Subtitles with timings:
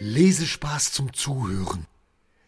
[0.00, 1.86] Lesespaß zum Zuhören.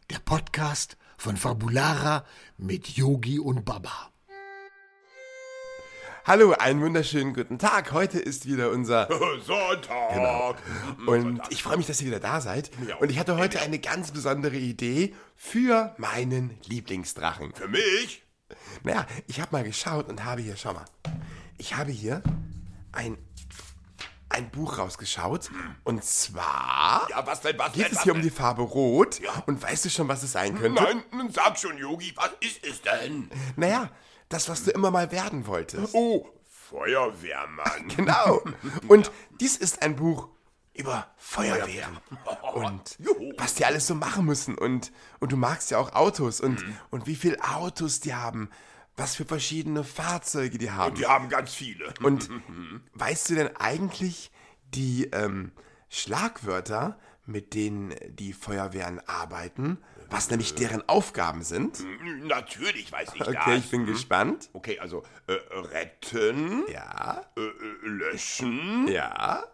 [0.08, 2.24] Der Podcast von Fabulara
[2.58, 4.12] mit Yogi und Baba.
[6.24, 7.90] Hallo, einen wunderschönen guten Tag.
[7.90, 9.08] Heute ist wieder unser
[9.44, 10.14] Sonntag.
[10.14, 10.54] Genau.
[11.06, 12.70] Und ich freue mich, dass ihr wieder da seid.
[13.00, 17.52] Und ich hatte heute eine ganz besondere Idee für meinen Lieblingsdrachen.
[17.54, 18.22] Für mich?
[18.84, 20.84] Naja, ich habe mal geschaut und habe hier, schau mal,
[21.58, 22.22] ich habe hier
[22.92, 23.18] ein,
[24.30, 25.50] ein Buch rausgeschaut.
[25.84, 28.28] Und zwar Ja, was denn, was geht denn, es hier um denn?
[28.28, 29.20] die Farbe Rot.
[29.20, 29.42] Ja.
[29.46, 30.82] Und weißt du schon, was es sein könnte?
[30.82, 33.30] Nein, nun sag schon, Yogi, was ist es denn?
[33.56, 33.90] Naja,
[34.28, 35.94] das, was du immer mal werden wolltest.
[35.94, 36.26] Oh,
[36.70, 37.88] Feuerwehrmann.
[37.96, 38.40] Genau.
[38.88, 40.28] Und dies ist ein Buch
[40.72, 41.98] über Feuerwehren.
[42.54, 42.96] Und
[43.38, 44.56] was die alles so machen müssen.
[44.56, 46.40] Und, und du magst ja auch Autos.
[46.40, 48.50] Und, und wie viele Autos die haben.
[48.96, 50.94] Was für verschiedene Fahrzeuge die haben.
[50.94, 51.92] Die haben ganz viele.
[52.02, 52.28] Und
[52.94, 54.30] weißt du denn eigentlich
[54.74, 55.52] die ähm,
[55.88, 59.78] Schlagwörter, mit denen die Feuerwehren arbeiten?
[60.10, 61.84] Was nämlich deren Aufgaben sind?
[62.24, 63.28] Natürlich weiß ich das.
[63.28, 64.50] Okay, ich bin gespannt.
[64.52, 67.54] Okay, also äh, retten, Ja, äh, äh,
[67.84, 69.44] löschen, ja,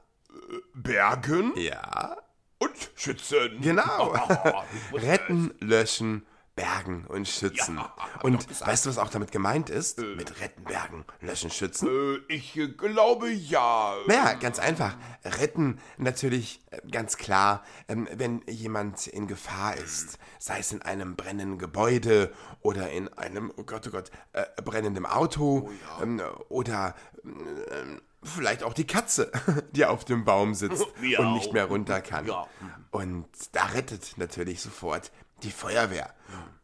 [0.73, 2.17] bergen ja.
[2.59, 3.61] und schützen.
[3.61, 4.15] Genau.
[4.91, 6.27] Wusste Retten, löschen,
[6.57, 7.77] bergen und schützen.
[7.77, 9.99] Ja, und weißt du, was auch damit gemeint ist?
[9.99, 11.87] Mit retten, bergen, löschen, schützen?
[11.89, 13.95] Äh, ich äh, glaube ja.
[14.07, 14.97] Naja, ganz einfach.
[15.25, 21.15] Retten natürlich äh, ganz klar, ähm, wenn jemand in Gefahr ist, sei es in einem
[21.15, 28.01] brennenden Gebäude oder in einem, oh Gott, oh Gott, äh, brennendem Auto ähm, oder ähm,
[28.23, 29.31] vielleicht auch die Katze,
[29.73, 31.21] die auf dem Baum sitzt Ja.
[31.21, 32.27] und nicht mehr runter kann.
[32.27, 32.47] Ja.
[32.91, 36.15] Und da rettet natürlich sofort die Feuerwehr.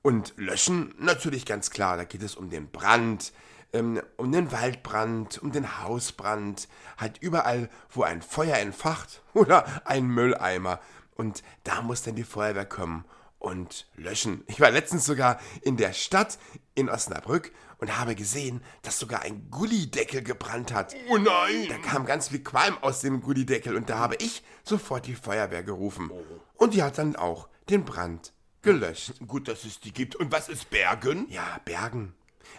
[0.03, 3.33] Und löschen natürlich ganz klar, da geht es um den Brand,
[3.73, 10.07] ähm, um den Waldbrand, um den Hausbrand, halt überall, wo ein Feuer entfacht oder ein
[10.07, 10.81] Mülleimer.
[11.15, 13.05] Und da muss dann die Feuerwehr kommen
[13.39, 14.45] und löschen.
[14.47, 16.39] Ich war letztens sogar in der Stadt
[16.75, 20.95] in Osnabrück und habe gesehen, dass sogar ein Gullideckel gebrannt hat.
[21.09, 21.67] Oh nein.
[21.69, 25.63] Da kam ganz viel Qualm aus dem Gullideckel und da habe ich sofort die Feuerwehr
[25.63, 26.11] gerufen.
[26.55, 29.15] Und die hat dann auch den Brand gelöscht.
[29.27, 30.17] Gut, dass es die gibt.
[30.17, 31.27] Und was ist Bergen?
[31.29, 32.15] Ja, Bergen.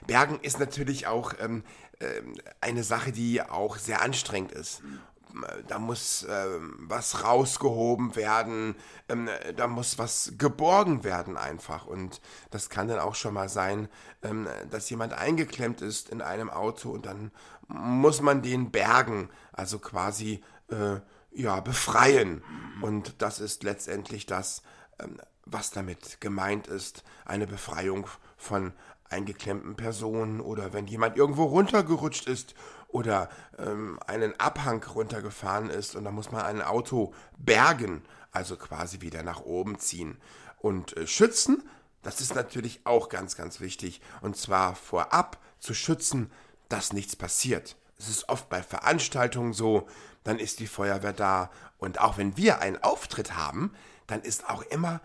[0.05, 1.63] Bergen ist natürlich auch ähm,
[1.99, 4.81] ähm, eine Sache, die auch sehr anstrengend ist.
[5.67, 8.75] Da muss ähm, was rausgehoben werden,
[9.09, 11.87] ähm, da muss was geborgen werden einfach.
[11.87, 12.21] Und
[12.51, 13.89] das kann dann auch schon mal sein,
[14.21, 17.31] ähm, dass jemand eingeklemmt ist in einem Auto und dann
[17.67, 20.99] muss man den bergen, also quasi äh,
[21.31, 22.43] ja, befreien.
[22.81, 24.61] Und das ist letztendlich das,
[25.45, 28.73] was damit gemeint ist, eine Befreiung von
[29.09, 32.55] eingeklemmten Personen oder wenn jemand irgendwo runtergerutscht ist
[32.87, 39.01] oder ähm, einen Abhang runtergefahren ist und da muss man ein Auto bergen, also quasi
[39.01, 40.17] wieder nach oben ziehen.
[40.59, 41.63] Und äh, schützen,
[42.01, 44.01] das ist natürlich auch ganz, ganz wichtig.
[44.21, 46.31] Und zwar vorab zu schützen,
[46.69, 47.75] dass nichts passiert.
[47.97, 49.87] Es ist oft bei Veranstaltungen so,
[50.23, 51.49] dann ist die Feuerwehr da.
[51.77, 53.73] Und auch wenn wir einen Auftritt haben,
[54.07, 55.01] dann ist auch immer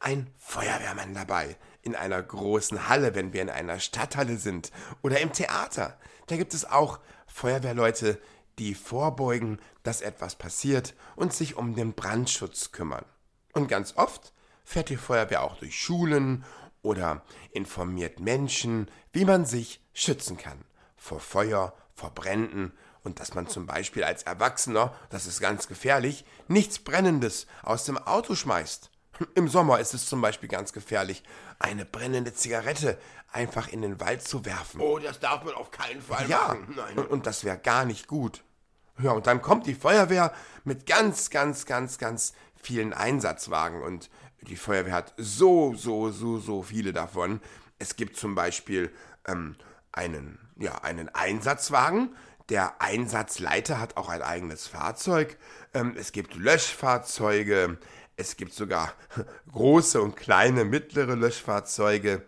[0.00, 1.56] ein Feuerwehrmann dabei.
[1.82, 4.70] In einer großen Halle, wenn wir in einer Stadthalle sind.
[5.02, 5.98] Oder im Theater.
[6.26, 8.20] Da gibt es auch Feuerwehrleute,
[8.58, 13.04] die vorbeugen, dass etwas passiert und sich um den Brandschutz kümmern.
[13.52, 14.32] Und ganz oft
[14.64, 16.44] fährt die Feuerwehr auch durch Schulen
[16.82, 17.22] oder
[17.52, 20.64] informiert Menschen, wie man sich schützen kann.
[20.96, 22.72] Vor Feuer, vor Bränden
[23.08, 27.96] und dass man zum Beispiel als Erwachsener, das ist ganz gefährlich, nichts Brennendes aus dem
[27.98, 28.90] Auto schmeißt.
[29.34, 31.22] Im Sommer ist es zum Beispiel ganz gefährlich,
[31.58, 32.98] eine brennende Zigarette
[33.32, 34.80] einfach in den Wald zu werfen.
[34.80, 36.74] Oh, das darf man auf keinen Fall Ja, machen.
[36.76, 36.98] Nein.
[36.98, 38.44] und, und das wäre gar nicht gut.
[39.02, 40.32] Ja, und dann kommt die Feuerwehr
[40.64, 44.10] mit ganz, ganz, ganz, ganz vielen Einsatzwagen und
[44.42, 47.40] die Feuerwehr hat so, so, so, so viele davon.
[47.78, 48.92] Es gibt zum Beispiel
[49.26, 49.56] ähm,
[49.92, 52.14] einen, ja, einen Einsatzwagen.
[52.48, 55.36] Der Einsatzleiter hat auch ein eigenes Fahrzeug.
[55.74, 57.78] Ähm, es gibt Löschfahrzeuge.
[58.16, 58.94] Es gibt sogar
[59.52, 62.24] große und kleine, mittlere Löschfahrzeuge.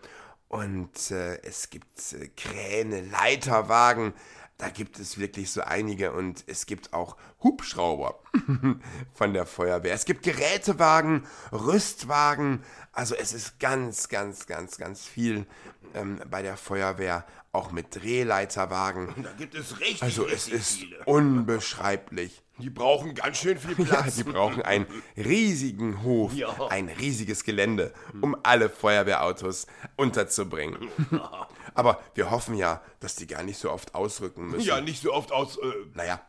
[0.49, 4.12] Und äh, es gibt äh, Kräne, Leiterwagen.
[4.59, 6.12] Da gibt es wirklich so einige.
[6.12, 8.21] Und es gibt auch Hubschrauber
[9.15, 9.95] von der Feuerwehr.
[9.95, 12.62] Es gibt Gerätewagen, Rüstwagen.
[12.93, 15.47] Also es ist ganz, ganz, ganz, ganz viel
[15.95, 17.25] ähm, bei der Feuerwehr.
[17.53, 19.13] Auch mit Drehleiterwagen.
[19.25, 20.99] Da gibt es richtig, Also es richtig ist viele.
[21.05, 22.43] unbeschreiblich.
[22.59, 24.17] Die brauchen ganz schön viel Ja, Platz.
[24.17, 26.55] sie brauchen einen riesigen Hof, Ja.
[26.69, 29.67] ein riesiges Gelände, um alle Feuerwehrautos
[29.97, 30.89] unterzubringen.
[31.75, 34.67] Aber wir hoffen ja, dass die gar nicht so oft ausrücken müssen.
[34.67, 35.57] ja, nicht so oft aus.
[35.59, 36.21] Äh, Naja,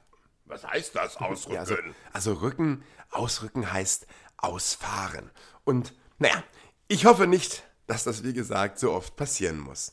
[0.46, 1.54] Was heißt das, ausrücken?
[1.54, 1.76] Ja, also,
[2.14, 4.08] also rücken, ausrücken heißt
[4.38, 5.30] ausfahren.
[5.66, 6.44] Und naja,
[6.88, 9.92] ich hoffe nicht, dass das wie gesagt so oft passieren muss.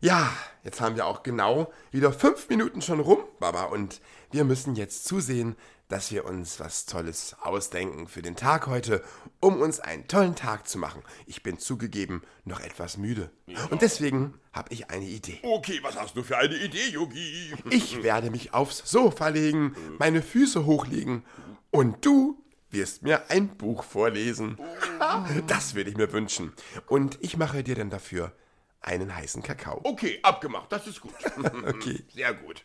[0.00, 0.32] Ja,
[0.64, 4.00] jetzt haben wir auch genau wieder fünf Minuten schon rum, Baba, und
[4.32, 5.54] wir müssen jetzt zusehen,
[5.86, 9.00] dass wir uns was Tolles ausdenken für den Tag heute,
[9.38, 11.04] um uns einen tollen Tag zu machen.
[11.26, 13.30] Ich bin zugegeben noch etwas müde.
[13.70, 15.38] Und deswegen habe ich eine Idee.
[15.42, 17.54] Okay, was hast du für eine Idee, Yogi?
[17.70, 21.24] Ich werde mich aufs Sofa legen, meine Füße hochlegen
[21.70, 22.42] und du
[22.76, 24.58] wirst mir ein Buch vorlesen.
[25.46, 26.52] Das würde ich mir wünschen.
[26.86, 28.32] Und ich mache dir dann dafür
[28.80, 29.80] einen heißen Kakao.
[29.84, 31.12] Okay, abgemacht, das ist gut.
[31.66, 32.04] Okay.
[32.14, 32.64] Sehr gut.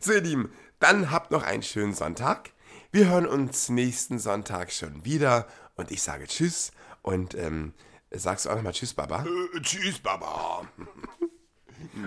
[0.00, 2.50] So, ihr Lieben, dann habt noch einen schönen Sonntag.
[2.92, 5.46] Wir hören uns nächsten Sonntag schon wieder
[5.76, 6.72] und ich sage Tschüss
[7.02, 7.74] und ähm,
[8.10, 9.24] sagst du auch nochmal Tschüss, Baba?
[9.24, 10.66] Äh, tschüss, Baba.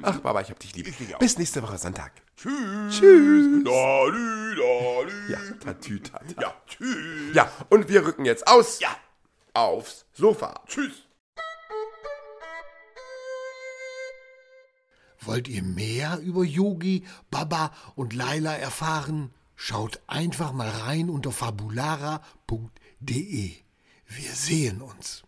[0.01, 0.87] Ach, Baba, ich hab dich lieb.
[0.87, 1.19] Ich dich auch.
[1.19, 2.11] Bis nächste Woche Sonntag.
[2.35, 2.99] Tschüss.
[2.99, 3.63] Tschüss.
[3.63, 5.31] Dalü, dalü.
[5.31, 6.41] Ja, tatütata.
[6.41, 7.35] Ja, tschüss.
[7.35, 8.79] Ja, und wir rücken jetzt aus.
[8.79, 8.95] Ja.
[9.53, 10.63] Aufs Sofa.
[10.67, 11.03] Tschüss.
[15.21, 19.33] Wollt ihr mehr über Yogi, Baba und Laila erfahren?
[19.55, 22.21] Schaut einfach mal rein unter fabulara.de.
[22.99, 25.23] Wir sehen uns.